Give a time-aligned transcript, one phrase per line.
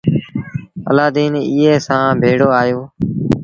[0.91, 2.81] الآدين ايئي سآݩ ڀيڙو آيو۔